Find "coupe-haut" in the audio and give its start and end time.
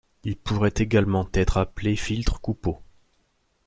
2.41-2.81